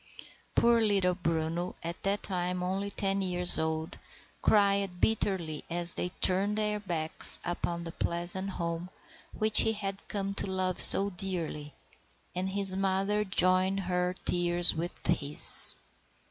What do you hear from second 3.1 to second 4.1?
years old,